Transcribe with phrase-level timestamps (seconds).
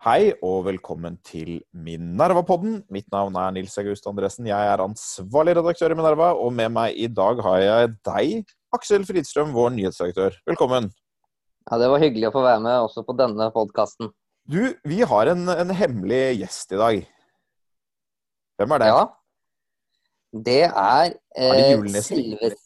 [0.00, 2.78] Hei og velkommen til Minerva-podden.
[2.88, 4.46] Mitt navn er Nils August Andresen.
[4.48, 9.04] Jeg er ansvarlig redaktør i Minerva, og med meg i dag har jeg deg, Aksel
[9.04, 10.38] Fridstrøm, vår nyhetsredaktør.
[10.48, 10.88] Velkommen.
[11.68, 14.08] Ja, Det var hyggelig å få være med også på denne podkasten.
[14.48, 17.04] Du, vi har en, en, hemmelig gjest i dag.
[18.56, 18.90] Hvem er det?
[18.94, 19.06] Ja,
[20.48, 22.60] det er, eh, er det eh,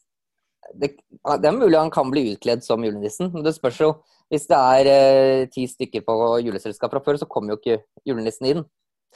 [0.71, 3.97] det, det, er mulig han kan bli utkledd som julenissen, men det spørs jo
[4.33, 6.15] hvis det er eh, ti stykker på
[6.45, 8.65] juleselskap fra før, så kommer jo ikke julenissen inn.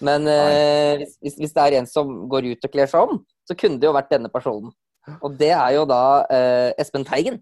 [0.04, 3.56] Men eh, hvis, hvis, det er en som går ut og kler seg om, så
[3.58, 4.74] kunne det jo vært denne personen.
[5.24, 7.40] Og det er jo da eh, Espen Teigen.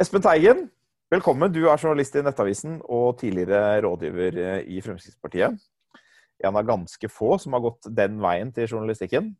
[0.00, 0.64] Espen Teigen,
[1.12, 1.52] velkommen.
[1.52, 5.60] Du er journalist i Nettavisen og tidligere rådgiver eh, i Fremskrittspartiet.
[6.42, 9.34] En av ganske få som har gått den veien til journalistikken.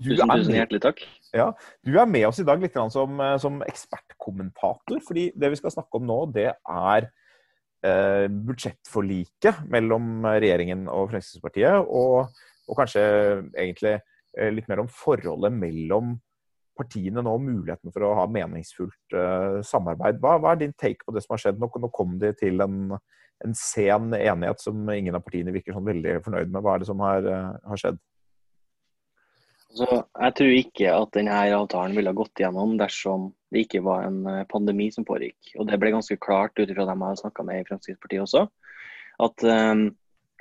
[0.00, 1.02] Tusen, tusen hjertelig takk.
[1.34, 1.50] Ja,
[1.84, 5.00] du er med oss i dag litt som, eh, som ekspertkommentator.
[5.04, 7.10] fordi det vi skal snakke om nå, det er
[7.84, 11.84] eh, budsjettforliket mellom regjeringen og Fremskrittspartiet.
[11.84, 12.30] Og,
[12.68, 13.02] og, kanskje
[13.52, 13.98] egentlig
[14.38, 16.16] eh, litt mer om forholdet mellom
[16.78, 20.18] partiene nå, og muligheten for å ha meningsfullt eh, samarbeid.
[20.22, 21.60] Hva, hva, er din take på det som har skjedd?
[21.62, 22.96] Nå, nå kom de til en,
[23.44, 26.64] en, sen enighet som ingen av partiene virker sånn veldig fornøyd med.
[26.64, 28.00] Hva er det som har, eh, har skjedd?
[29.74, 34.06] Så jeg tror ikke at denne avtalen ville ha gått gjennom dersom det ikke var
[34.06, 35.54] en eh, pandemi som pågikk.
[35.58, 38.44] Og Det ble ganske klart ut ifra dem jeg har snakka med i Fremskrittspartiet også.
[39.24, 39.88] At um,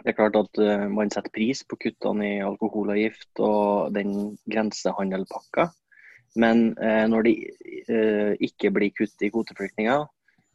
[0.03, 5.67] det er klart at uh, man setter pris på kuttene i alkoholavgift og den grensehandelpakka.
[6.37, 7.35] Men uh, når det
[7.89, 10.07] uh, ikke blir kutt i kvoteflyktninger,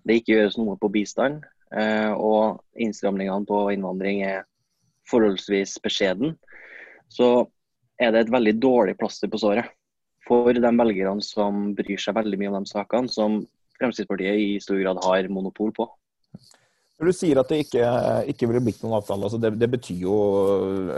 [0.06, 4.46] det ikke gjøres noe på bistand, og innstramningene på innvandring er
[5.10, 6.30] forholdsvis beskjeden,
[7.12, 7.44] så
[7.98, 9.70] er det et veldig dårlig plaster på såret
[10.28, 13.40] for de velgerne som bryr seg veldig mye om de sakene som
[13.78, 15.86] Fremskrittspartiet i stor grad har monopol på.
[16.98, 17.88] Du sier at det ikke,
[18.32, 20.16] ikke ville blitt noen avtale, altså det, det, betyr jo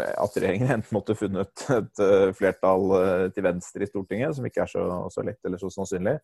[0.00, 2.00] at regjeringen enten måtte funnet et
[2.38, 6.16] flertall eh, til venstre i Stortinget, som ikke er så, så lett eller så sannsynlig,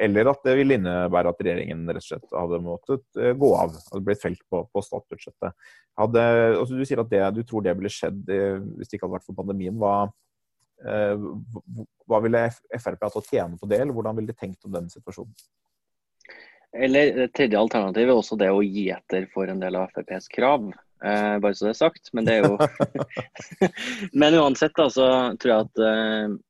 [0.00, 3.74] eller at det ville innebære at regjeringen rett og slett hadde måttet eh, gå av.
[3.90, 5.56] Hadde blitt felt på, på statsbudsjettet.
[6.00, 6.22] Hadde,
[6.56, 9.18] altså du sier at det, du tror det ville skjedd eh, hvis det ikke hadde
[9.18, 9.76] vært for pandemien.
[9.80, 9.96] Hva,
[10.86, 11.26] eh,
[12.08, 14.88] hva ville Frp hatt å tjene på det, eller hvordan ville de tenkt om den
[14.92, 15.36] situasjonen?
[16.72, 20.30] Eller Det tredje alternativet er også det å gi etter for en del av FrPs
[20.32, 20.70] krav.
[21.04, 22.08] Eh, bare så det er sagt.
[22.16, 22.56] Men det er jo
[24.24, 26.40] Men uansett da, så tror jeg at, uh,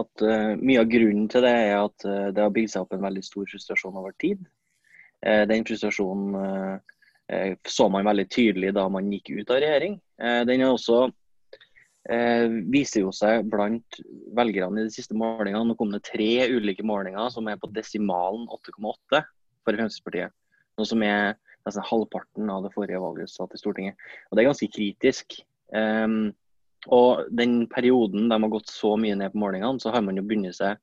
[0.00, 2.94] at uh, mye av grunnen til det er at uh, det har bygd seg opp
[2.96, 4.42] en veldig stor frustrasjon over tid.
[5.24, 6.80] den frustrasjonen
[7.64, 9.94] så man veldig tydelig da man gikk ut av regjering.
[10.44, 11.06] den er også
[12.68, 13.96] viser jo seg blant
[14.36, 15.62] velgerne i de siste målingene.
[15.64, 19.22] Nå kom det tre ulike målinger som er på desimalen 8,8
[19.64, 20.36] for Fremskrittspartiet.
[20.76, 24.08] Noe som er nesten halvparten av det forrige valgresultatet i Stortinget.
[24.28, 25.38] Og Det er ganske kritisk.
[25.72, 26.34] Um,
[26.92, 30.26] og den perioden de har gått så mye ned på målingene, så har man jo
[30.26, 30.80] bundet seg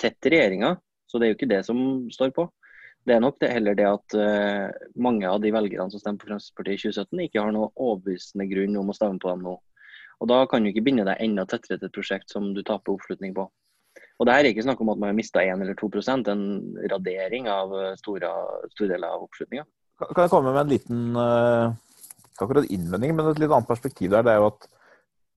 [0.00, 0.76] tett til regjeringa.
[1.10, 1.80] Så det er jo ikke det som
[2.12, 2.46] står på.
[3.08, 4.68] Det er nok det, heller det at uh,
[5.00, 8.76] mange av de velgerne som stemte på Fremskrittspartiet i 2017, ikke har noe overbevisende grunn
[8.78, 9.56] om å stemme på dem nå.
[10.20, 12.92] Og Da kan du ikke binde deg enda tettere til et prosjekt som du taper
[12.92, 13.48] oppslutning på.
[14.20, 16.42] Og Det her er ikke snakk om at man har mista 1 eller 2% en
[16.92, 18.28] radering av eh, store,
[18.74, 19.64] store deler av oppslutninga.
[20.02, 21.72] Kan jeg komme med en liten uh,
[22.34, 24.24] ikke akkurat innvending, men et litt annet perspektiv der.
[24.24, 24.68] Det er jo at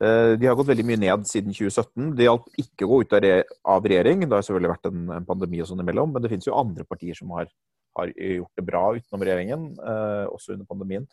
[0.02, 2.10] de har gått veldig mye ned siden 2017.
[2.18, 4.26] Det hjalp ikke å gå ut av, regjering.
[4.26, 7.16] Det har selvfølgelig vært en, pandemi og sånn imellom, men det finnes jo andre partier
[7.16, 7.48] som har,
[7.96, 11.08] har gjort det bra utenom regjeringen, uh, også under pandemien.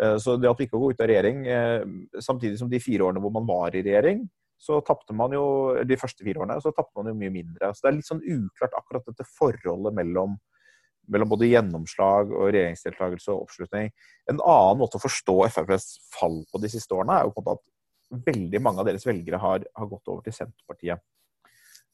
[0.00, 1.82] Eh, så det hjalp ikke å gå ut av regjering, eh,
[2.24, 4.24] samtidig som de fire årene hvor man var i regjering,
[4.62, 5.44] så tapte man jo
[5.84, 7.72] de første fire årene, så tapte man jo mye mindre.
[7.74, 10.38] Så det er litt sånn uklart akkurat dette forholdet mellom,
[11.10, 13.90] mellom både gjennomslag og regjeringsdeltakelse og oppslutning.
[14.30, 17.50] En annen måte å forstå FrPs fall på de siste årene, er jo på en
[17.50, 17.71] måte at
[18.12, 21.02] veldig mange av deres velgere har, har gått over til Senterpartiet.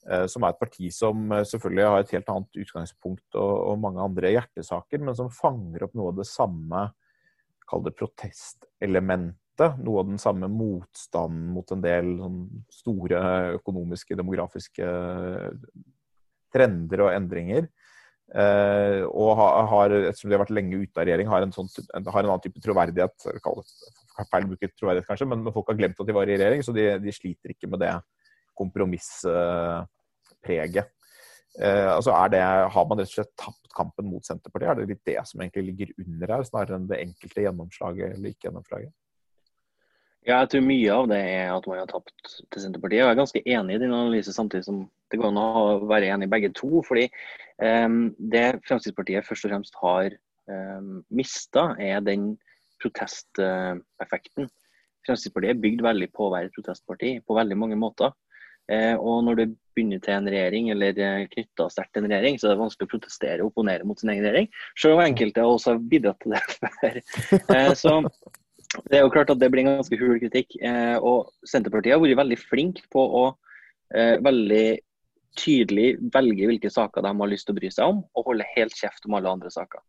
[0.08, 4.04] Eh, som er et parti som selvfølgelig har et helt annet utgangspunkt og, og mange
[4.04, 6.88] andre hjertesaker, men som fanger opp noe av det samme
[7.68, 9.36] kall det protestelementet.
[9.82, 13.22] Noe av den samme motstanden mot en del sånn, store
[13.58, 14.86] økonomiske, demografiske
[16.54, 17.66] trender og endringer.
[18.28, 22.20] Eh, og har, ettersom de har vært lenge ute av regjering, har en, sånn, har
[22.20, 23.16] en annen type troverdighet.
[24.28, 26.84] Feil bruket troverdighet, kanskje, men folk har glemt at de var i regjering, så de,
[27.00, 27.94] de sliter ikke med det
[28.58, 30.86] kompromisspreget.
[31.58, 34.70] Eh, altså det, har man rett og slett tapt kampen mot Senterpartiet?
[34.70, 38.28] Er det litt det som egentlig ligger under her, snarere enn det enkelte gjennomslaget eller
[38.34, 38.92] ikke gjennomslaget?
[40.28, 43.00] Ja, jeg tror mye av det er at man har tapt til Senterpartiet.
[43.00, 46.28] Jeg er ganske enig i din analyse, samtidig som det går an å være enig
[46.28, 46.82] i begge to.
[46.84, 47.06] fordi
[47.64, 50.18] um, Det Fremskrittspartiet først og fremst har
[51.12, 52.30] mista, er den
[52.80, 54.48] protesteffekten.
[55.04, 58.14] Fremskrittspartiet er bygd veldig på å være et protestparti på veldig mange måter.
[58.68, 59.44] Eh, og når du
[59.76, 62.88] begynner til en regjering, eller eh, knytta sterkt til en regjering, så er det vanskelig
[62.88, 64.50] å protestere og opponere mot sin egen regjering.
[64.76, 67.00] Selv om enkelte også har bidratt til det før.
[67.58, 67.94] Eh, så
[68.68, 70.56] det er jo klart at det blir en ganske hul kritikk.
[70.60, 73.24] Eh, og Senterpartiet har vært veldig flink på å
[73.94, 74.66] eh, veldig
[75.38, 78.76] tydelig velge hvilke saker de har lyst til å bry seg om, og holde helt
[78.76, 79.80] kjeft om alle andre saker.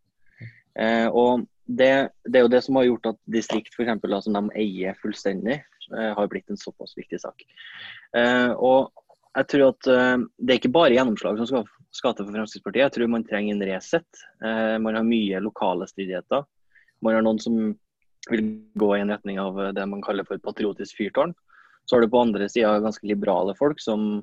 [0.79, 1.91] Eh, og det,
[2.23, 5.59] det, er jo det som har gjort at distrikt for eksempel, som de eier fullstendig,
[5.89, 7.39] har blitt en såpass viktig sak.
[8.61, 8.91] Og
[9.33, 11.63] jeg tror at Det er ikke bare gjennomslag som skal,
[11.97, 12.83] skal til for Fremskrittspartiet.
[12.83, 14.21] Jeg tror man trenger en Resett.
[14.85, 16.45] Man har mye lokale stridigheter.
[17.01, 17.57] Man har noen som
[18.31, 18.49] vil
[18.79, 21.33] gå i en retning av det man kaller for patriotisk fyrtårn.
[21.85, 24.21] Så har du på andre sida ganske liberale folk som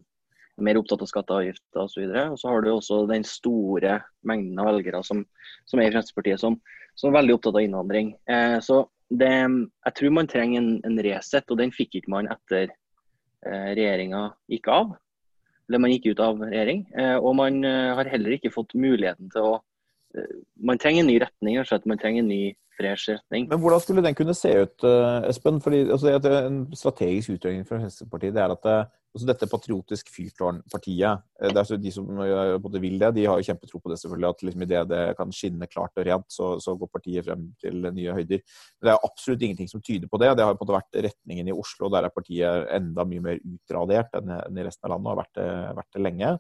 [0.57, 2.05] er mer opptatt av skatter og avgifter osv.
[2.07, 5.25] Og, så har du også den store mengden av velgere som,
[5.69, 6.61] som er i Fremskrittspartiet, som,
[6.95, 8.15] som, er veldig opptatt av innvandring.
[8.31, 12.31] Eh, så det, jeg tror man trenger en, en Resett, og den fikk ikke man
[12.33, 14.97] etter eh, regjeringa gikk av.
[15.67, 16.87] Eller man gikk ut av regjering.
[16.97, 19.66] Eh, og man eh, har heller ikke fått muligheten til å eh,
[20.57, 21.81] Man trenger en ny retning, Altså.
[21.87, 22.43] Man trenger en ny
[22.77, 23.49] fresh retning.
[23.51, 25.61] Men hvordan skulle den kunne se ut, eh, Espen?
[25.61, 26.13] Fordi altså,
[26.47, 28.77] En strategisk utfordring fra Fremskrittspartiet det er at det,
[29.17, 33.27] altså dette patriotisk fyrtårnpartiet eh, det er altså De som eh, både vil det, de
[33.27, 34.29] har jo kjempetro på det, selvfølgelig.
[34.29, 37.91] At liksom idet det kan skinne klart og rent, så, så, går partiet frem til
[37.91, 38.45] nye høyder.
[38.81, 40.37] Men det er absolutt ingenting som tyder på det.
[40.37, 41.91] Det har på en måte vært retningen i Oslo.
[41.93, 45.37] Der er partiet enda mye mer utradert enn i resten av landet, og har vært
[45.41, 46.39] det, vært det lenge.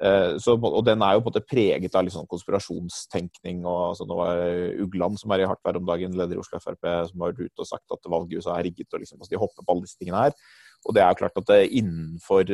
[0.00, 3.62] Eh, så, og den er jo på en måte preget av litt sånn konspirasjonstenkning.
[3.66, 4.42] og altså, Nå var
[4.82, 7.46] Ugland, som er i hardt vær om dagen, leder i Oslo Frp, som har vært
[7.46, 8.90] ute og sagt at valget USA er rigget.
[8.92, 10.36] og liksom, altså, De hopper på alle disse tingene her.
[10.82, 12.48] Og det er jo klart at det, innenfor,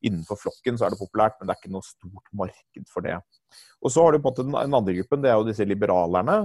[0.00, 3.18] innenfor, flokken så er det populært, men det er ikke noe stort marked for det.
[3.84, 6.38] Og så har du på en måte den, andre gruppen, det er jo disse liberalerne.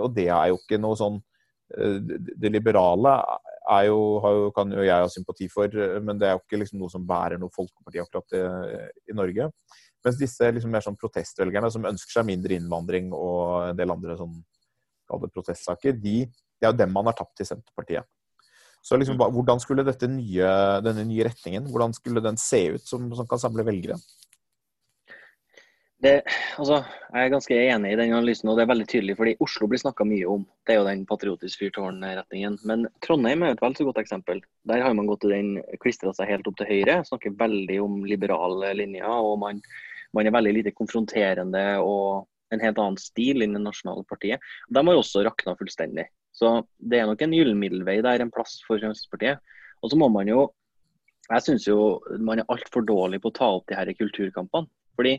[0.00, 1.20] Og det er jo ikke noe sånn
[1.68, 3.53] Det liberale er
[3.88, 5.72] jo, jo, kan jo jeg ha sympati for,
[6.04, 8.42] men det er jo ikke liksom noe som bærer noe folkeparti akkurat i,
[9.08, 9.48] i Norge.
[10.04, 14.18] Mens disse liksom mer sånn protestvelgerne som ønsker seg mindre innvandring og en del andre
[14.18, 14.36] sånn,
[15.08, 18.04] protestsaker, de, det er jo dem man har tapt til Senterpartiet.
[18.84, 20.48] Så liksom, hvordan skulle nye,
[20.84, 23.96] denne nye retningen hvordan skulle den se ut som, som kan samle velgere?
[26.04, 26.18] Det,
[26.60, 26.82] altså,
[27.14, 29.14] jeg er ganske enig i den analysen, og det er veldig tydelig.
[29.16, 30.42] fordi Oslo blir snakka mye om.
[30.66, 32.58] Det er jo den patriotisk fyrtårn-retningen.
[32.68, 34.42] Men Trondheim er et vel så godt eksempel.
[34.68, 36.98] Der har man gått til den klistra seg helt opp til høyre.
[37.08, 39.06] Snakker veldig om liberale linjer.
[39.08, 39.62] og man,
[40.12, 44.44] man er veldig lite konfronterende og en helt annen stil enn det nasjonale partiet.
[44.68, 46.04] De har også rakna fullstendig.
[46.36, 46.52] Så
[46.84, 49.40] det er nok en gyllen middelvei der, en plass for Fremskrittspartiet.
[49.80, 50.50] Og så må man jo
[51.32, 54.68] Jeg syns jo man er altfor dårlig på å ta opp de her kulturkampene.
[55.00, 55.16] Fordi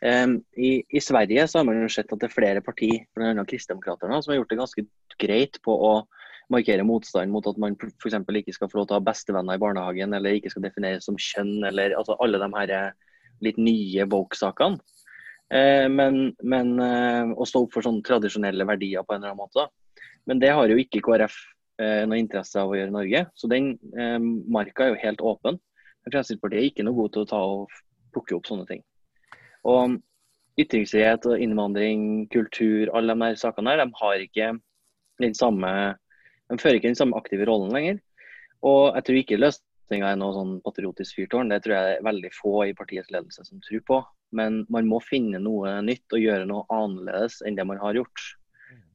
[0.00, 3.44] i, i, Sverige så har man jo sett at det er flere partier, bl.a.
[3.44, 4.84] Kristdemokraterna, som har gjort det ganske
[5.20, 5.90] greit på å
[6.50, 8.16] markere motstand mot at man f.eks.
[8.16, 11.18] ikke skal få lov til å ha bestevenner i barnehagen, eller ikke skal defineres som
[11.20, 13.12] kjønn, eller altså alle de her eh,
[13.46, 14.80] litt nye woke-sakene.
[15.50, 19.42] Uh, men, men uh, å stå opp for sånne tradisjonelle verdier på en eller annen
[19.42, 19.66] måte.
[20.30, 21.34] Men det har jo ikke KrF
[21.82, 23.24] uh, noe interesse av å gjøre i Norge.
[23.34, 23.72] Så den
[24.46, 25.58] marka er jo helt åpen.
[26.06, 27.80] Fremskrittspartiet er ikke noe god til å ta og
[28.14, 28.84] plukke opp sånne ting.
[29.68, 29.96] Og
[30.60, 34.52] ytringsfrihet og innvandring, kultur, alle de der sakene her, de har ikke
[35.20, 35.72] den samme
[36.50, 38.00] De fører ikke den samme aktive rollen lenger.
[38.66, 41.52] Og jeg tror ikke løsninga er noe sånn patriotisk fyrtårn.
[41.52, 44.00] Det tror jeg er veldig få i partiets ledelse som tror på.
[44.34, 48.26] Men man må finne noe nytt og gjøre noe annerledes enn det man har gjort.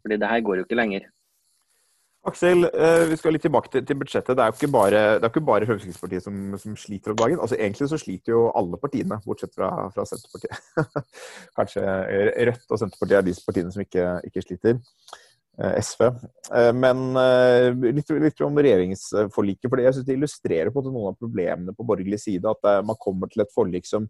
[0.03, 1.07] Fordi det her går jo ikke lenger.
[2.25, 4.33] Aksel, eh, vi skal litt tilbake til, budsjettet.
[4.33, 7.41] Det er jo ikke bare, ikke bare Fremskrittspartiet som, som, sliter om dagen.
[7.41, 11.05] Altså Egentlig så sliter jo alle partiene, bortsett fra, fra Senterpartiet.
[11.59, 11.83] Kanskje
[12.49, 14.81] Rødt og Senterpartiet er de partiene som ikke, ikke sliter.
[15.61, 16.07] Eh, SV.
[16.09, 17.05] Eh, men
[17.85, 19.69] litt, litt, om regjeringsforliket.
[19.69, 22.57] for Jeg synes det illustrerer på noen av problemene på borgerlig side.
[22.57, 24.09] At man kommer til et forlik som,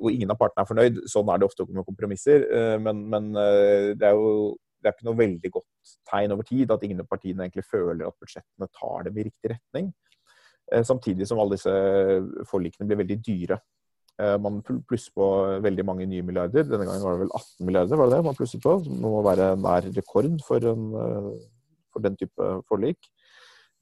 [0.00, 1.04] hvor ingen av partene er fornøyd.
[1.12, 2.48] Sånn er det ofte med kompromisser.
[2.80, 3.34] Men, men
[4.00, 7.08] det er jo det er ikke noe veldig godt tegn over tid at ingen av
[7.08, 9.86] partiene egentlig føler at budsjettene tar dem i riktig retning.
[10.72, 11.72] Eh, samtidig som alle disse
[12.50, 13.58] forlikene blir veldig dyre.
[14.20, 15.30] Eh, man plusser på
[15.64, 16.68] veldig mange nye milliarder.
[16.68, 18.76] Denne gangen var det vel 18 milliarder, var det det man plusset på?
[18.84, 21.30] Som må være nær rekord for, en, eh,
[21.92, 23.10] for den type forlik.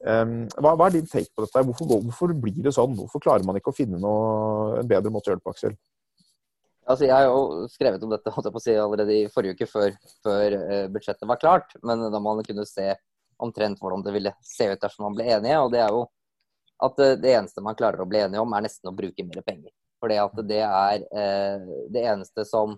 [0.02, 1.60] Hva, hva, er din take på dette?
[1.62, 2.96] Hvorfor, hvorfor, blir det sånn?
[2.98, 5.76] Hvorfor klarer man ikke å finne noe, en bedre måte å gjøre det på, Aksel?
[6.92, 9.56] Altså, jeg har jo skrevet om dette holdt jeg på å si, allerede i forrige
[9.56, 9.94] uke, før,
[10.24, 11.72] før uh, budsjettet var klart.
[11.80, 12.90] Men da man kunne se
[13.42, 15.60] omtrent hvordan det ville se ut dersom man ble enige.
[15.62, 16.02] Og det er jo
[16.84, 19.40] at uh, det eneste man klarer å bli enige om, er nesten å bruke mer
[19.46, 19.72] penger.
[20.02, 20.10] For
[20.42, 22.74] det er eh, det eneste som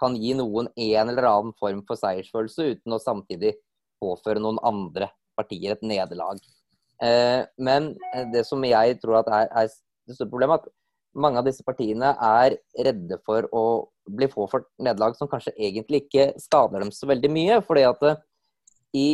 [0.00, 3.52] kan gi noen en eller annen form for seiersfølelse, uten å samtidig
[4.00, 6.40] påføre noen andre partier et nederlag.
[7.04, 7.92] Eh, men
[8.32, 10.81] det som jeg tror er, er det store problemet, at
[11.14, 13.64] mange av disse partiene er redde for å
[14.08, 17.60] bli få for nederlag som kanskje egentlig ikke skader dem så veldig mye.
[17.66, 18.06] fordi at
[18.96, 19.06] i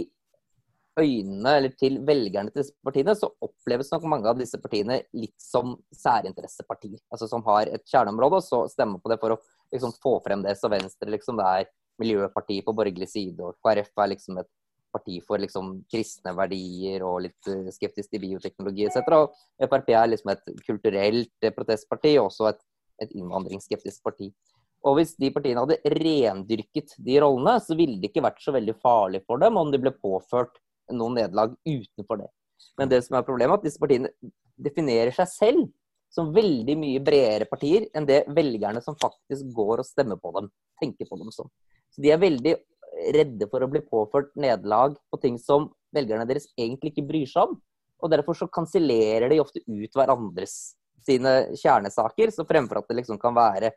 [0.99, 5.37] øynene eller til velgerne til disse partiene, så oppleves nok mange av disse partiene litt
[5.43, 6.99] som særinteressepartier.
[7.13, 9.41] Altså som har et kjerneområde, og så stemmer på det for å
[9.75, 10.57] liksom, få frem det.
[10.59, 11.71] Så Venstre liksom, det er
[12.03, 14.51] miljøparti på borgerlig side, og KrF er liksom et
[14.95, 19.13] parti for liksom, kristne verdier og litt uh, skeptisk til bioteknologi etc.
[19.19, 22.63] Og Frp er liksom et kulturelt uh, protestparti, og også et,
[23.05, 24.31] et innvandringsskeptisk parti.
[24.87, 28.77] Og hvis de partiene hadde rendyrket de rollene, så ville det ikke vært så veldig
[28.83, 30.61] farlig for dem om de ble påført
[30.95, 32.29] noen nederlag utenfor det.
[32.79, 34.13] Men det som er problemet, er at disse partiene
[34.59, 35.67] definerer seg selv
[36.13, 40.49] som veldig mye bredere partier enn det velgerne som faktisk går og stemmer på dem,
[40.81, 41.51] tenker på dem som.
[41.93, 42.55] Så de er veldig
[43.15, 47.51] redde for å bli påført nederlag på ting som velgerne deres egentlig ikke bryr seg
[47.51, 47.57] om.
[48.03, 50.77] Og derfor så kansellerer de ofte ut hverandres
[51.07, 52.33] sine kjernesaker.
[52.35, 53.73] Så fremfor at det liksom kan være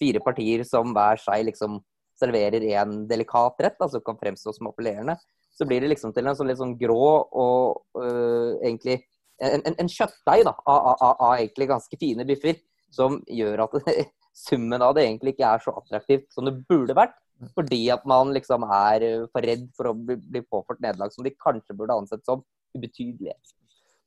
[0.00, 1.80] fire partier som hver seg liksom
[2.18, 5.16] serverer en delikat rett, altså kan fremstå som appellerende,
[5.54, 9.00] så blir det liksom til en sånn litt sånn grå og øh, egentlig
[9.42, 12.60] en, en, en kjøttdeig av, av, av, av, egentlig ganske fine biffer,
[12.94, 13.76] som gjør at
[14.46, 17.16] summen av det egentlig ikke er så attraktivt som det burde vært.
[17.56, 21.34] Fordi at man liksom er for redd for å bli, bli påført nederlag som de
[21.34, 23.36] kanskje burde ansett som ubetydelige.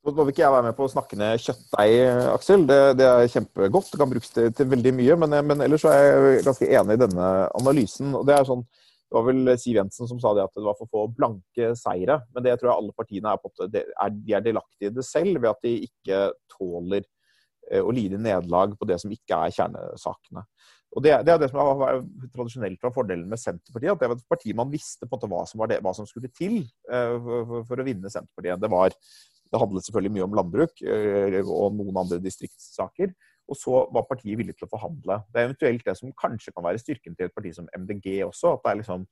[0.06, 1.94] Nå vil ikke jeg være med på å snakke ned kjøttdeig,
[2.32, 2.66] Aksel.
[2.68, 3.90] Det, det, er kjempegodt.
[3.92, 5.16] Det kan brukes til, til veldig mye.
[5.24, 7.26] Men, men, ellers er jeg ganske enig i denne
[7.58, 8.14] analysen.
[8.16, 8.64] og det er sånn
[9.08, 12.18] det var vel Siv Jensen som sa det at det var for få blanke seire.
[12.36, 13.84] Men det tror jeg alle partiene er, på, de
[14.36, 16.18] er delaktige i det selv, ved at de ikke
[16.52, 17.06] tåler
[17.70, 20.44] eh, å lide nederlag på det som ikke er kjernesakene.
[20.96, 21.98] Og Det, det er det som har
[22.32, 23.92] tradisjonelt var fordelen med Senterpartiet.
[23.92, 26.08] at Det var et parti man visste på en måte hva som, det, hva som
[26.08, 28.62] skulle til uh, for, for, å vinne Senterpartiet.
[28.62, 28.94] Det, var,
[29.52, 33.12] det handlet selvfølgelig mye om landbruk uh, og noen andre distriktssaker.
[33.48, 35.20] Og så var partiet villig til å forhandle.
[35.28, 38.56] Det er eventuelt det som kanskje kan være styrken til et parti som MDG også.
[38.56, 39.06] at det er liksom,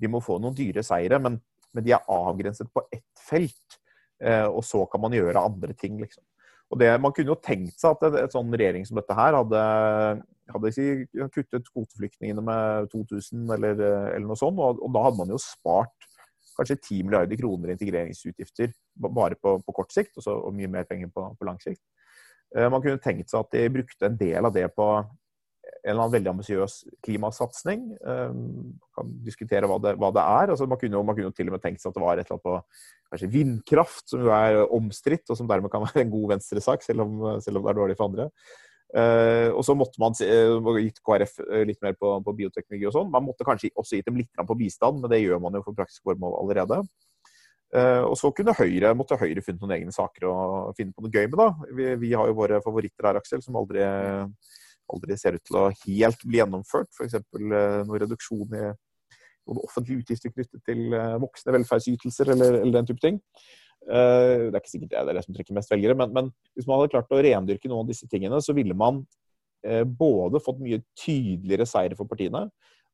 [0.00, 1.38] De må få noen dyre seire, men,
[1.74, 3.78] men de er avgrenset på ett felt.
[4.18, 6.24] Eh, og så kan man gjøre andre ting, liksom.
[6.68, 9.62] Og det, Man kunne jo tenkt seg at et, sånn regjering som dette her hadde,
[10.52, 10.72] hadde
[11.32, 13.80] kuttet kvoteflyktningene med 2000 eller,
[14.12, 14.60] eller noe sånt.
[14.60, 16.08] Og, og, da hadde man jo spart
[16.58, 20.70] kanskje 10 milliarder kroner i integreringsutgifter bare på, på kort sikt, og, så, og mye
[20.72, 21.84] mer penger på, på lang sikt.
[22.56, 24.88] Eh, man kunne tenkt seg at de brukte en del av det på
[25.68, 27.82] en eller annen veldig ambisiøs klimasatsing.
[28.02, 30.52] Um, kan diskutere hva det, hva det er.
[30.54, 32.38] Altså, man, kunne, man, kunne, til og med tenkt seg at det var et eller
[32.38, 36.32] annet på kanskje vindkraft, som jo er omstridt, og som dermed kan være en god
[36.34, 38.30] venstresak, selv, om, selv om det er dårlig for andre.
[38.88, 41.34] Uh, og så måtte man uh, gitt KrF
[41.68, 43.10] litt mer på, på bioteknologi og sånn.
[43.12, 45.76] Man måtte kanskje også gitt dem litt på bistand, men det gjør man jo for
[45.76, 46.82] praktisk formål allerede.
[47.68, 50.36] Uh, og så kunne Høyre, måtte Høyre funnet noen egne saker å
[50.76, 51.36] finne på noe gøy med.
[51.36, 51.72] da.
[51.76, 53.84] Vi, vi har jo våre favoritter her, Aksel, som aldri,
[54.94, 56.90] aldri, ser ut til å helt bli gjennomført.
[56.94, 57.18] F.eks.
[57.38, 58.66] noen noe reduksjon i
[59.48, 63.22] noen offentlige utgifter knyttet til uh, voksne velferdsytelser eller, eller, den type ting.
[63.88, 66.28] Uh, det er ikke sikkert det er det som trekker mest velgere, men, men,
[66.58, 69.04] hvis man hadde klart å rendyrke noen av disse tingene, så ville man
[69.98, 72.44] både fått mye tydeligere seire for partiene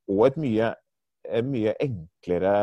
[0.08, 0.70] og et mye
[1.46, 2.54] mye enklere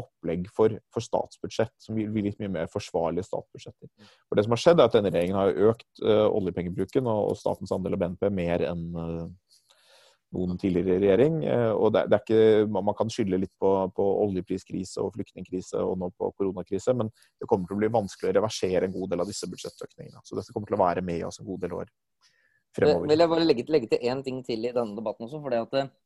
[0.00, 3.90] opplegg for, for statsbudsjett, som vil bli litt mye mer forsvarlige statsbudsjetter.
[4.28, 7.36] For Det som har skjedd, er at denne regjeringen har økt uh, oljepengebruken og, og,
[7.38, 9.28] statens andel av BNP mer enn uh,
[10.36, 11.38] noen tidligere regjering.
[11.46, 15.80] Uh, og det, det, er ikke, Man kan skylde litt på, på, oljepriskrise og flyktningkrise
[15.84, 19.14] og nå på koronakrise, men det kommer til å bli vanskelig å reversere en god
[19.14, 20.24] del av disse budsjettøkningene.
[20.24, 21.94] Så dette kommer til å være med oss en god del år
[22.76, 23.08] fremover.
[23.08, 25.40] Vil jeg bare legge, legge til én ting til i denne debatten også.
[25.44, 25.96] for det at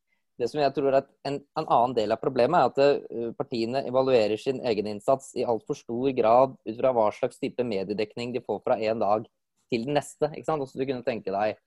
[0.43, 3.85] det som jeg tror er en, en, annen del av problemet, er at uh, partiene
[3.89, 8.43] evaluerer sin egen innsats i altfor stor grad ut fra hva slags type mediedekning de
[8.45, 9.29] får fra en dag
[9.73, 10.33] til den neste.
[10.35, 10.65] ikke sant?
[10.65, 11.61] Også du kunne tenke deg,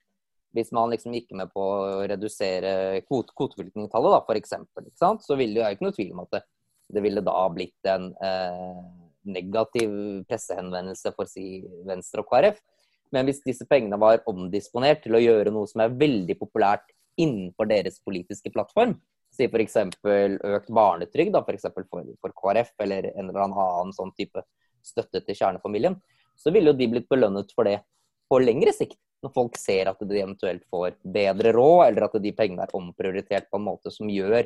[0.55, 4.45] Hvis man liksom gikk med på å redusere kvot, kvoteflyktningtallet,
[4.95, 5.25] sant?
[5.25, 6.41] så ville det jo ikke noe tvil om at det,
[6.95, 8.77] det ville da blitt en eh,
[9.25, 9.91] negativ
[10.29, 12.61] pressehenvendelse for si Venstre og KrF.
[13.11, 17.69] Men hvis disse pengene var omdisponert til å gjøre noe som er veldig populært innenfor
[17.69, 18.95] deres politiske plattform.
[19.35, 19.77] Si f.eks.
[20.05, 24.43] økt barnetrygd for, for, for KrF, eller en eller annen sånn type
[24.85, 25.97] støtte til kjernefamilien.
[26.39, 27.79] Så ville jo de blitt belønnet for det
[28.29, 28.99] på lengre sikt.
[29.23, 33.49] Når folk ser at de eventuelt får bedre råd, eller at de pengene er omprioritert
[33.49, 34.43] på en måte som gjør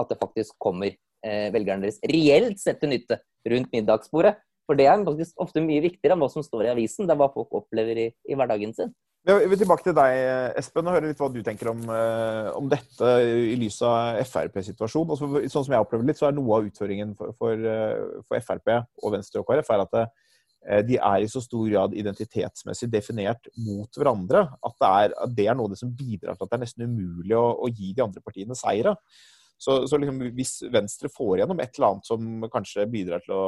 [0.00, 3.20] at det faktisk kommer eh, velgerne deres reelt sett til nytte
[3.52, 4.38] rundt middagsbordet.
[4.66, 7.08] For det er faktisk ofte mye viktigere enn hva som står i avisen.
[7.08, 8.94] Det er hva folk opplever i, i hverdagen sin.
[9.22, 10.16] Jeg vil tilbake til deg,
[10.58, 15.12] Espen, og høre litt hva du tenker om, eh, om dette i lys av Frp-situasjonen.
[15.14, 18.42] Altså, sånn som jeg opplever litt, så er noe av utføringen for, for, eh, for
[18.42, 20.04] Frp og Venstre og KrF er at det,
[20.66, 25.46] eh, de er i så stor grad identitetsmessig definert mot hverandre at det er, det
[25.46, 27.94] er noe av det som bidrar til at det er nesten umulig å, å gi
[27.94, 28.98] de andre partiene seire.
[29.54, 33.44] Så, så liksom, hvis Venstre får gjennom et eller annet som kanskje bidrar til å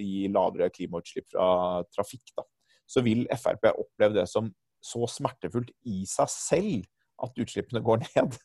[0.00, 2.48] gi lavere klimautslipp fra trafikk, da,
[2.88, 4.48] så vil Frp oppleve det som
[4.86, 6.86] så smertefullt i seg selv
[7.24, 8.36] at utslippene går ned,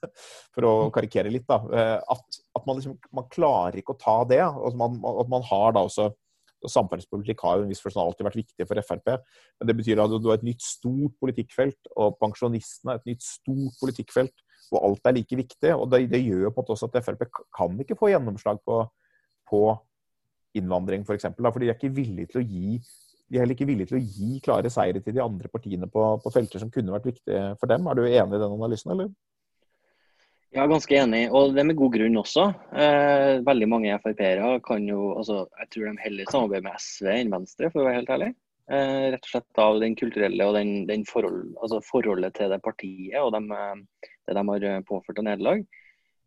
[0.56, 1.48] for å karikere litt.
[1.50, 4.42] da, eh, At, at man, liksom, man klarer ikke å ta det.
[4.46, 6.12] og man, at man har da også
[6.62, 9.08] Samferdselspolitikk har jo en viss forstand alltid vært viktig for Frp.
[9.58, 13.80] Men det betyr at du har et nytt stort politikkfelt, og pensjonistene et nytt stort
[13.82, 15.72] politikkfelt hvor alt er like viktig.
[15.74, 17.26] og Det, det gjør på en måte også at Frp
[17.58, 18.84] kan ikke få gjennomslag på,
[19.50, 19.62] på
[20.62, 21.32] innvandring, f.eks.
[21.34, 22.78] For fordi de er ikke villige til å gi
[23.32, 26.04] de er heller ikke villige til å gi klare seire til de andre partiene på,
[26.20, 27.88] på, felter som kunne vært viktige for dem.
[27.88, 29.12] Er du enig i den analysen, eller?
[30.52, 32.50] Ja, ganske enig, og det med god grunn også.
[32.76, 37.32] Eh, veldig mange Frp-ere kan jo altså, Jeg tror de heller samarbeider med SV enn
[37.32, 38.30] Venstre, for å være helt ærlig.
[38.68, 42.60] Eh, rett og slett av den kulturelle og den, den forhold, altså forholdet til det
[42.68, 45.64] partiet og de, eh, det de har påført av nederlag.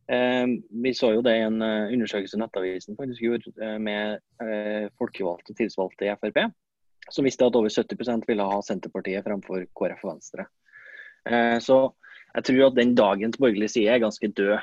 [0.09, 0.47] Eh,
[0.85, 4.21] vi så jo det i en eh, undersøkelse Nettavisen faktisk gjorde eh, med
[5.01, 6.43] folkevalgte og tillitsvalgte i Frp
[7.11, 10.47] som visste at over 70% ville ha Senterpartiet fremfor KrF og Venstre.
[11.29, 11.79] Eh, så
[12.35, 14.55] jeg tror at den dagens borgerlige side er ganske død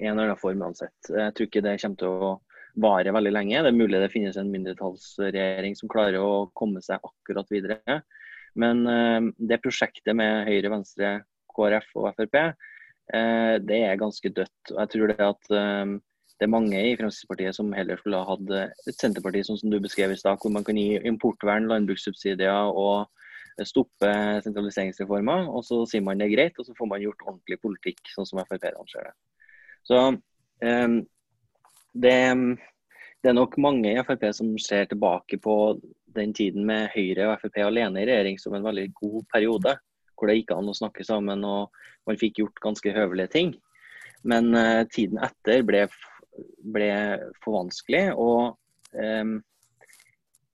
[0.00, 0.96] i en eller annen form uansett.
[1.08, 2.32] Jeg tror ikke det kommer til å
[2.80, 3.62] vare veldig lenge.
[3.62, 8.00] Det er mulig det finnes en mindretallsregjering som klarer å komme seg akkurat videre.
[8.58, 11.14] Men eh, det prosjektet med Høyre, Venstre,
[11.50, 14.72] KrF og Frp, eh, det er ganske dødt.
[14.74, 15.52] Og jeg tror det at
[16.40, 18.52] det er mange i Fremskrittspartiet som heller skulle ha hatt
[18.88, 23.10] et Senterparti sånn som du beskrev i stad, hvor man kan gi importvern, landbrukssubsidier og
[23.68, 24.08] stoppe
[24.46, 25.50] sentraliseringsreformer.
[25.52, 28.28] Og så sier man det er greit, og så får man gjort ordentlig politikk, sånn
[28.28, 29.14] som Frp-erne ser det.
[29.84, 30.98] Så um,
[31.92, 32.16] det,
[33.20, 35.56] det, er nok mange i Frp som ser tilbake på
[36.16, 39.76] den tiden med Høyre og Frp alene i regjering som en veldig god periode.
[40.16, 43.58] Hvor det gikk an å snakke sammen og man fikk gjort ganske høvelige ting.
[44.24, 45.84] Men uh, tiden etter ble
[46.74, 46.90] ble
[47.42, 48.10] for vanskelig.
[48.18, 48.56] Og
[48.94, 49.38] um,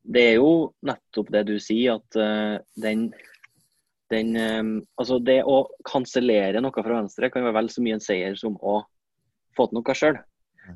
[0.06, 0.50] det er jo
[0.86, 3.08] nettopp det du sier, at uh, den,
[4.12, 8.04] den um, Altså, det å kansellere noe fra Venstre kan være vel så mye en
[8.04, 8.80] seier som å
[9.56, 10.18] få til noe sjøl.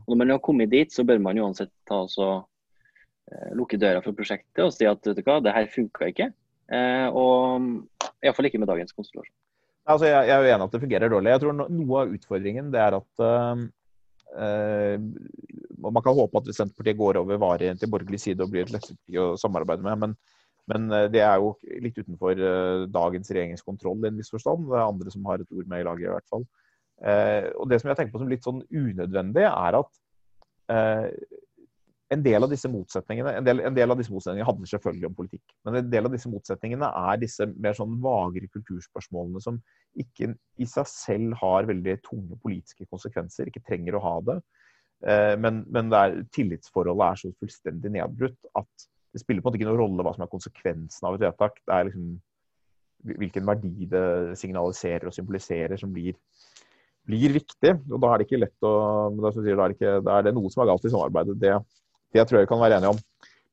[0.07, 4.17] Når man har kommet dit, så bør man uansett ta og uh, lukke døra for
[4.17, 6.31] prosjektet og si at vet du hva, det her funka ikke.
[6.71, 9.35] Uh, og iallfall ikke med dagens konstellasjon.
[9.91, 11.31] Altså, jeg, jeg, er enig at det fungerer dårlig.
[11.33, 13.80] Jeg tror Noe av utfordringen det er at uh, Eh,
[15.81, 18.97] man kan håpe at Senterpartiet går over varig til borgerlig side og blir et lettere
[18.97, 20.03] parti å samarbeide med.
[20.03, 20.15] Men,
[20.71, 24.69] men, eh, det er jo litt utenfor eh, dagens regjeringskontroll i en viss forstand.
[24.69, 26.49] Det er andre som har et ord med i laget, i hvert fall.
[27.01, 29.95] og det som jeg tenker på som litt sånn unødvendig, er at
[32.11, 35.17] en del av disse motsetningene en del, en del, av disse motsetningene handler selvfølgelig om
[35.19, 35.45] politikk.
[35.67, 39.61] Men en del av disse motsetningene er disse mer sånn vagere kulturspørsmålene som
[40.03, 44.41] ikke i seg selv har veldig tunge politiske konsekvenser, ikke trenger å ha det.
[45.41, 49.61] Men, men, det er, tillitsforholdet er så fullstendig nedbrutt at det spiller på en måte
[49.61, 51.63] ikke noen rolle hva som er konsekvensen av et vedtak.
[51.63, 52.11] Det er liksom
[53.23, 54.05] hvilken verdi det
[54.39, 56.19] signaliserer og symboliserer som blir,
[57.09, 57.73] blir viktig.
[57.89, 58.75] Og da er det ikke lett å
[59.17, 61.39] da, er det, ikke, da er det noe som er galt i samarbeidet.
[61.41, 61.55] Det,
[62.15, 63.01] det tror jeg vi kan være enige om.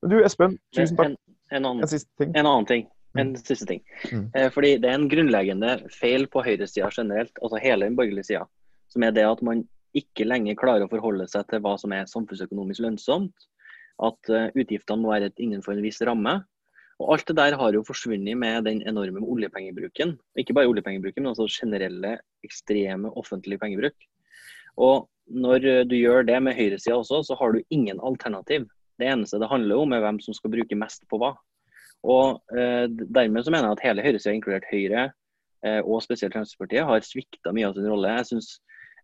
[0.01, 1.15] Men du Espen, tusen takk.
[1.15, 1.17] En,
[1.57, 2.35] en, annen, en, ting.
[2.35, 2.85] en annen ting.
[3.17, 3.39] En mm.
[3.41, 3.81] siste ting.
[4.11, 4.27] Mm.
[4.35, 8.43] Eh, fordi det er en grunnleggende feil på høyresida generelt, altså hele den borgerlige sida,
[8.93, 9.63] som er det at man
[9.97, 13.47] ikke lenger klarer å forholde seg til hva som er samfunnsøkonomisk lønnsomt.
[14.03, 16.35] At uh, utgiftene må være innenfor en viss ramme.
[17.01, 20.15] Og Alt det der har jo forsvunnet med den enorme oljepengebruken.
[20.37, 23.97] Ikke bare oljepengebruken, men også generelle, ekstreme offentlige pengebruk.
[24.77, 28.67] Og når eh, du gjør det med høyresida også, så har du ingen alternativ.
[28.97, 31.33] Det eneste det handler om, er hvem som skal bruke mest på hva.
[32.07, 35.07] Og eh, Dermed så mener jeg at hele høyresida, inkludert Høyre
[35.65, 38.13] eh, og spesielt Fremskrittspartiet, har svikta mye av sin rolle.
[38.19, 38.51] Jeg, synes,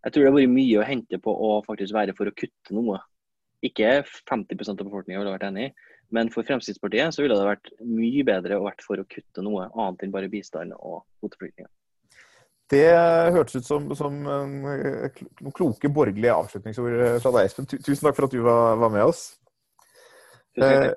[0.04, 2.78] jeg tror det har vært mye å hente på å faktisk være for å kutte
[2.78, 3.02] noe.
[3.64, 5.70] Ikke 50% av befolkninga ville vært enig,
[6.14, 9.70] men for Fremskrittspartiet så ville det vært mye bedre å vært for å kutte noe
[9.72, 11.72] annet enn bare bistand og kvoteflyktninger.
[12.74, 12.90] Det
[13.36, 17.70] hørtes ut som, som noen kloke borgerlige avslutningsord fra deg, Espen.
[17.70, 19.28] Tusen takk for at du var, var med oss.
[20.62, 20.92] Eh,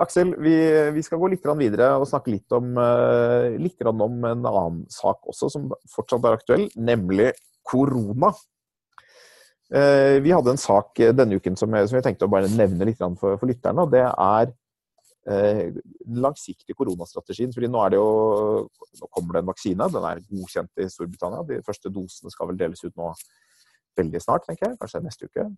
[0.00, 0.54] Aksel, vi,
[0.92, 5.28] vi, skal gå litt videre og snakke litt om, eh, litt om, en annen sak
[5.28, 7.30] også, som fortsatt er aktuell, nemlig
[7.66, 8.32] korona.
[9.72, 12.88] Eh, vi hadde en sak denne uken som jeg, som jeg tenkte å bare nevne
[12.88, 13.84] litt for, for lytterne.
[13.84, 14.52] og Det er
[15.26, 17.52] den langsiktige koronastrategien.
[17.54, 18.68] fordi nå, er det jo,
[19.00, 19.88] nå kommer det en vaksine.
[19.90, 21.42] Den er godkjent i Storbritannia.
[21.48, 23.10] De første dosene skal vel deles ut nå
[23.98, 24.78] veldig snart, tenker jeg.
[24.80, 25.48] Kanskje neste uke.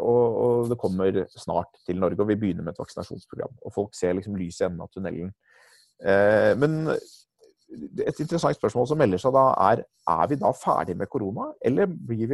[0.00, 3.52] Og, og, det kommer snart til Norge, og vi begynner med et vaksinasjonsprogram.
[3.62, 5.30] Og folk ser liksom lys i enden av tunnelen.
[6.58, 11.48] Men et interessant spørsmål som melder seg da, er er vi da ferdig med korona,
[11.64, 12.26] eller vi,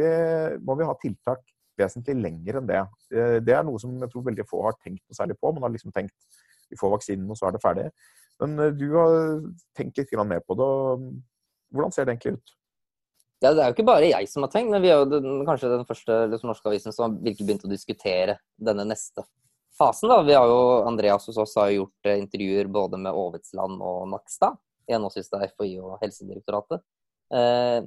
[0.63, 1.43] må vi ha tiltak
[1.81, 2.85] vesentlig lenger enn det?
[3.11, 5.51] Eh, det er noe som jeg tror veldig få har tenkt noe særlig på.
[5.55, 6.15] Man har liksom tenkt
[6.71, 7.89] vi får vaksinen, og så er det ferdig.
[8.41, 9.17] Men eh, du har
[9.77, 10.71] tenkt litt mer på det.
[11.71, 12.55] Hvordan ser det egentlig ut?
[13.41, 15.45] Ja, Det er jo ikke bare jeg som har tenkt, men vi er jo den,
[15.47, 19.25] kanskje den første liksom, norske avisen som virkelig begynt å diskutere denne neste
[19.77, 20.11] fasen.
[20.11, 20.19] da.
[20.27, 24.59] Vi har jo, Andreas hos oss har gjort eh, intervjuer både med Aavitsland og Nakstad
[24.91, 26.83] henholdsvis FHI og Helsedirektoratet.
[27.33, 27.79] Eh,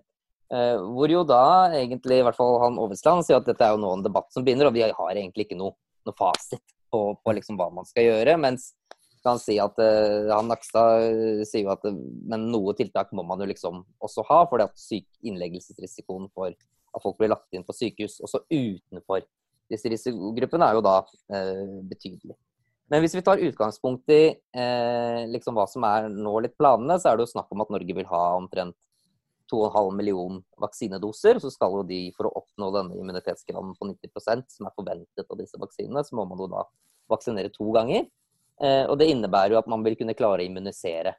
[0.50, 3.90] hvor jo da egentlig, i hvert fall han Ovesland sier at dette er jo nå
[3.96, 5.74] en debatt som begynner, og vi har egentlig ikke noe,
[6.06, 8.36] noe fasit på, på liksom hva man skal gjøre.
[8.42, 8.72] Mens
[9.24, 13.40] kan si at uh, han Nakstad uh, sier jo at men noe tiltak må man
[13.40, 17.74] jo liksom også ha, fordi at syk innleggelsesrisikoen for at folk blir lagt inn på
[17.74, 19.24] sykehus også utenfor
[19.72, 20.98] disse risikogruppene, er jo da
[21.88, 22.36] betydelig.
[22.92, 27.10] Men hvis vi tar utgangspunkt i eh, liksom hva som er nå litt planene, så
[27.10, 28.76] er det jo snakk om at Norge vil ha omtrent
[29.52, 31.40] 2,5 million vaksinedoser.
[31.42, 35.40] Så skal jo de, for å oppnå denne immunitetsgraden på 90% som er forventet av
[35.40, 36.64] disse vaksinene, så må man jo da
[37.12, 38.08] vaksinere to ganger.
[38.62, 41.14] Eh, og det innebærer jo at man vil kunne klare å immunisere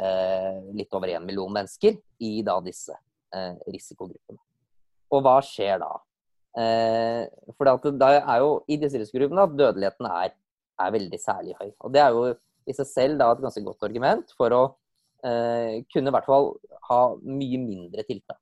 [0.00, 4.40] eh, litt over 1 million mennesker i da disse eh, risikogruppene.
[5.10, 5.94] Og hva skjer da?
[6.60, 10.36] Eh, for det er jo i disse risikogruppene at dødeligheten er
[10.80, 11.70] er veldig særlig høy.
[11.80, 12.24] Og Det er jo
[12.68, 14.62] i seg selv da, et ganske godt argument for å
[15.20, 16.46] kunne i hvert fall
[16.88, 18.40] ha mye mindre tiltak.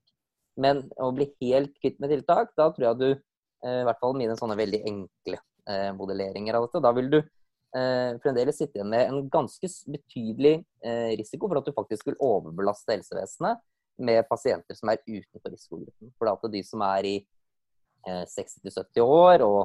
[0.58, 4.16] Men å bli helt kvitt med tiltak, da tror jeg du eh, i hvert fall
[4.18, 5.38] mine sånne veldig enkle
[5.70, 10.56] eh, modelleringer av dette, da vil du eh, fremdeles sitte igjen med en ganske betydelig
[10.82, 13.62] eh, risiko for at du faktisk vil overbelaste helsevesenet
[14.02, 16.12] med pasienter som er utenfor risikogruppen.
[16.18, 17.16] For at de som er i
[18.08, 19.62] 60-70 eh, år og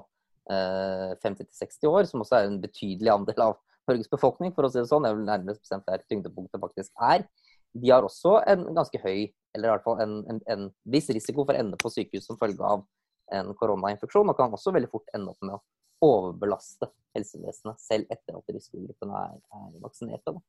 [0.50, 3.58] 50-60 eh, år, som også er en betydelig andel av
[3.90, 6.92] Norges befolkning, for å si det sånn, det er vel nærmest bestemt der tyngdepunktet faktisk
[7.04, 7.26] er,
[7.74, 11.46] de har også en ganske høy, eller i hvert fall en, en, en viss risiko
[11.46, 12.84] for å ende på sykehus som følge av
[13.34, 15.64] en koronainfeksjon, og kan også veldig fort ende opp med å
[16.04, 20.36] overbelaste helsevesenet, selv etter at risikogruppene er, er vaksinerte.
[20.36, 20.44] Da.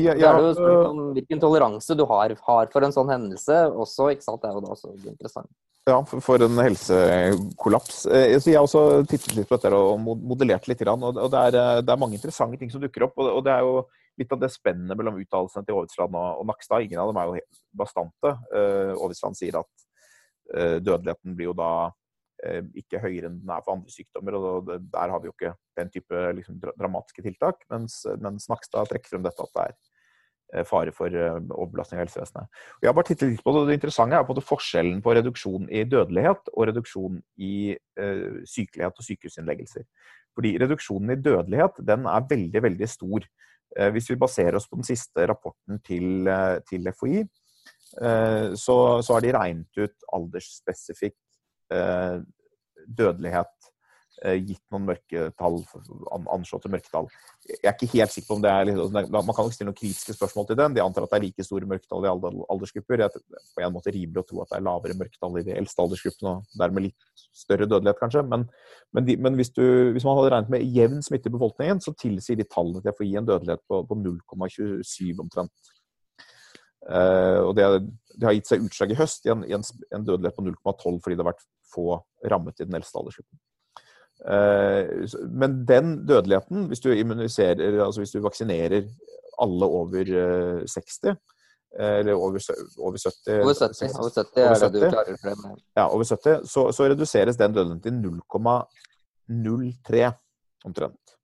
[0.00, 3.58] Ja, ja, det er jo om hvilken toleranse du har, har, for en sånn hendelse
[3.70, 4.08] også.
[4.14, 4.40] ikke sant?
[4.40, 5.50] Det er jo da også interessant.
[5.84, 8.04] Ja, for en helsekollaps.
[8.06, 10.84] Eh, jeg har også tittet litt på dette og modellert litt.
[10.86, 13.18] Og det er, eh, det er mange interessante ting som dukker opp.
[13.18, 16.86] Og det er jo litt av det spennet mellom uttalelsene til Aavitsland og Nakstad.
[16.86, 17.40] Ingen av dem er jo
[17.74, 18.30] bastante.
[18.54, 19.88] Eh, Aavitsland sier at
[20.52, 21.90] dødeligheten blir jo da
[22.76, 24.34] ikke høyere enn den er for andre sykdommer.
[24.34, 27.64] og Der har vi jo ikke den type liksom, dramatiske tiltak.
[27.70, 29.91] Mens, mens Nakstad trekker frem dette at det er Eh,
[30.68, 32.60] fare for eh, overbelastning av helsevesenet.
[32.76, 35.68] Og jeg har bare litt på Det det interessante er på det forskjellen på reduksjon
[35.70, 37.54] i dødelighet og reduksjon i
[38.00, 39.86] uh, sykelighet og sykehusinnleggelser.
[40.36, 43.26] Fordi Reduksjonen i dødelighet den er veldig veldig stor.
[43.92, 46.28] Hvis vi baserer oss på den siste rapporten til,
[46.68, 47.22] til FHI,
[48.56, 51.16] så, så, har de regnet ut aldersspesifikk
[51.72, 53.71] dødelighet Eh,
[54.22, 55.56] gitt noen mørketall,
[56.30, 57.08] anslåtte mørketall.
[57.48, 59.78] Jeg er ikke helt sikker på om det er liksom, Man kan ikke stille noen
[59.80, 60.76] kritiske spørsmål til den.
[60.76, 63.02] De antar at det er like store mørketall i alle aldersgrupper.
[63.02, 65.56] Det er på en måte rimelig å tro at det er lavere mørketall i de
[65.58, 68.24] eldste aldersgruppene, og dermed litt større dødelighet, kanskje.
[68.30, 68.46] Men,
[68.94, 69.64] men, de, men hvis, du,
[69.96, 73.18] hvis, man hadde regnet med jevn smitte i befolkningen, så tilsier de tallene til gi
[73.18, 75.72] en dødelighet på, på 0,27 omtrent.
[76.82, 77.66] Uh, og det,
[78.16, 79.62] det, har gitt seg utslag i høst i en, i en,
[79.94, 83.38] en dødelighet på 0,12 fordi det har vært få rammet i den eldste aldersgruppen.
[84.22, 84.86] Eh,
[85.30, 88.82] men den dødeligheten, hvis du immuniserer, altså hvis du vaksinerer
[89.42, 90.04] alle over
[90.66, 91.16] 60 eh,
[91.98, 92.38] eller over,
[92.78, 95.38] over 70 Over 70, over 70 er det du klarer frem
[95.76, 100.12] Ja, over 70, så, så reduseres den dødeligheten til 0,03
[100.64, 101.16] omtrent.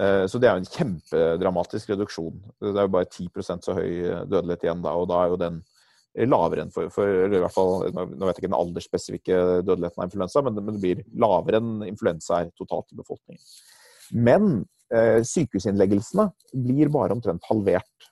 [0.00, 2.42] Eh, så det er jo en kjempedramatisk reduksjon.
[2.60, 5.62] Det er jo bare 10% så høy dødelighet igjen da, og da er jo den
[6.14, 10.02] lavere enn for, for eller i hvert fall, Nå vet jeg ikke den aldersspesifikke dødeligheten
[10.02, 13.42] av influensa, men, men, det blir lavere enn influensa er totalt i befolkningen.
[14.14, 14.50] Men
[14.94, 16.28] eh, sykehusinnleggelsene
[16.66, 18.10] blir bare omtrent halvert.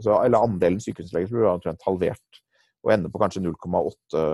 [0.00, 2.40] Så, eller andelen sykehusinnleggelser blir omtrent halvert,
[2.84, 4.24] og ender på kanskje 0,8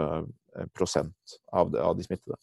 [1.52, 2.38] av, av de smittede.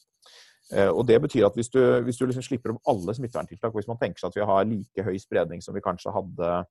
[0.75, 3.87] Eh, og det betyr at Hvis du, hvis du liksom slipper om alle smitteverntiltak, hvis
[3.87, 6.63] man tenker seg at vi har like høy spredning som vi kanskje hadde,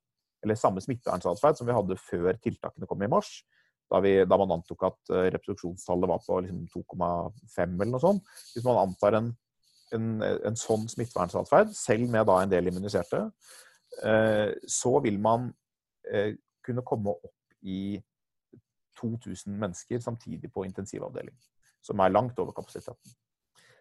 [0.45, 3.41] eller samme smittevernatferd som vi hadde før tiltakene kom i mars,
[3.87, 8.33] da, vi, da, man antok at uh, reproduksjonstallet var på liksom 2,5 eller noe sånt.
[8.53, 9.31] Hvis man antar en
[9.95, 13.23] en, en sånn smittevernatferd, selv med da en del immuniserte,
[14.03, 15.49] eh, så vil man
[16.11, 16.33] eh,
[16.65, 17.97] kunne komme opp i
[18.99, 21.35] 2000 mennesker samtidig på intensivavdeling.
[21.83, 23.15] Som er langt over kapasiteten.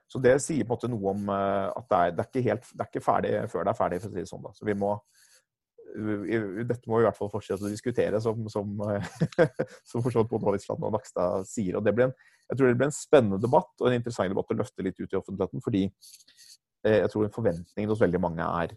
[0.07, 2.47] Så det sier på en måte noe om eh, at det er, det er, ikke,
[2.47, 4.47] helt, det er ikke ferdig før det er ferdig, for å si det sånn.
[4.47, 4.55] da.
[4.55, 4.93] Så vi må
[5.95, 8.73] dette må vi i hvert fall fortsette å diskutere, som, som,
[9.89, 11.77] som for både Island og Nakstad sier.
[11.79, 12.17] og det blir en,
[12.51, 15.13] Jeg tror det blir en spennende debatt og en interessant debatt å løfte litt ut
[15.13, 15.63] i offentligheten.
[15.65, 18.75] Fordi eh, jeg tror forventningen hos veldig mange er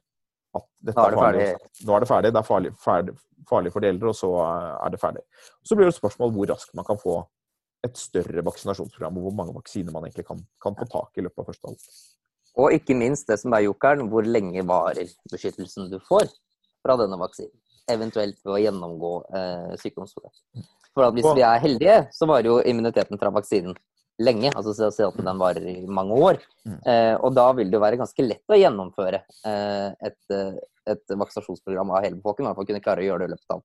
[0.57, 1.49] at dette er, farlig.
[1.85, 2.31] Nå er det ferdig.
[2.33, 3.17] Det er farlig, ferdig,
[3.49, 5.25] farlig for de eldre, og så er det ferdig.
[5.61, 7.19] Så blir det et spørsmål hvor raskt man kan få
[7.85, 11.27] et større vaksinasjonsprogram, og hvor mange vaksiner man egentlig kan, kan få tak i i
[11.27, 11.99] løpet av første halvår.
[12.59, 16.27] Og ikke minst det som er jokeren, hvor lenge varer beskyttelsen du får
[16.85, 17.55] fra denne vaksinen.
[17.89, 20.65] Eventuelt ved å gjennomgå eh, sykdomsforløp.
[20.93, 23.77] For hvis vi er heldige, så varer jo immuniteten fra vaksinen
[24.19, 24.51] lenge.
[24.55, 26.39] altså si at den varer i mange år.
[26.67, 26.77] Mm.
[26.91, 30.59] Eh, og da vil det jo være ganske lett å gjennomføre eh, et, eh,
[30.91, 32.49] et, vaksinasjonsprogram av hele befolkningen.
[32.49, 33.63] I hvert fall kunne klare å gjøre det i løpet av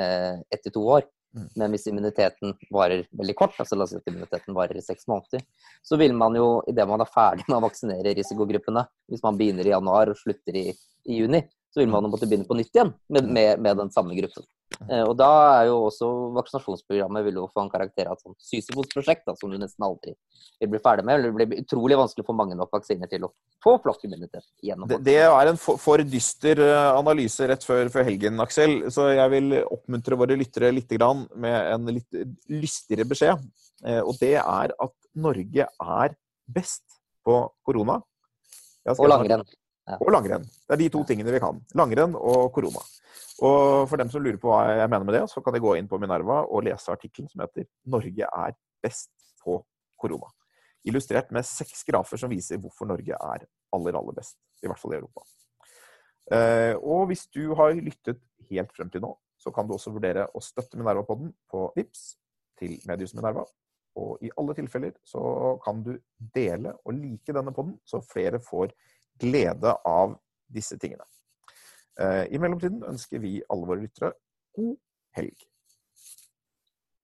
[0.00, 1.08] eh, ett til to år.
[1.36, 1.46] Mm.
[1.62, 5.06] Men hvis immuniteten varer veldig kort, altså la oss si at immuniteten varer i seks
[5.10, 5.44] måneder,
[5.86, 9.68] så vil man jo idet man er ferdig med å vaksinere risikogruppene, hvis man begynner
[9.68, 10.66] i januar og slutter i,
[11.06, 14.16] i juni, så vil man måtte begynne på nytt igjen med, med, med den samme
[14.16, 14.46] gruppen.
[14.88, 15.28] Eh, og da
[15.58, 19.58] er jo også vaksinasjonsprogrammet vil jo få en karakter av et sånt sysefosprosjekt som du
[19.60, 20.14] nesten aldri
[20.62, 21.18] vil bli ferdig med.
[21.18, 24.46] Eller det blir utrolig vanskelig få mange nok vaksiner til å få flokkimmunitet.
[24.62, 28.76] Det, det er en for, for, dyster eh, analyse rett før, før, helgen, Aksel.
[28.94, 33.46] Så jeg vil oppmuntre våre lyttere litt med en litt lystigere beskjed.
[33.86, 36.16] Eh, og det er at Norge er
[36.50, 38.00] best på korona.
[38.96, 39.44] Og langrenn.
[39.98, 40.44] Og langrenn.
[40.44, 41.60] Det er de to tingene vi kan.
[41.78, 42.82] Langrenn og korona.
[43.40, 45.74] Og for dem som lurer på hva jeg mener med det, så kan de gå
[45.78, 49.10] inn på Minerva og lese artikkelen som heter 'Norge er best
[49.42, 49.62] på
[49.96, 50.30] korona'.
[50.84, 54.36] Illustrert med seks grafer som viser hvorfor Norge er aller, aller best.
[54.62, 55.24] I hvert fall i Europa.
[56.30, 60.28] Eh, og hvis du har lyttet helt frem til nå, så kan du også vurdere
[60.36, 62.16] å støtte Minerva-podden på VIPS
[62.60, 63.44] til Medius Minerva.
[63.96, 65.22] Og i alle tilfeller så
[65.64, 65.94] kan du
[66.34, 68.74] dele og like denne podden, så flere får
[69.20, 70.16] glede av
[70.50, 71.06] disse tingene.
[72.00, 74.12] Eh, I mellomtiden ønsker vi alle våre lyttere
[74.56, 74.76] god
[75.16, 75.46] helg.